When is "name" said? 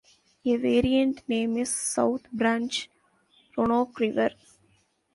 1.29-1.57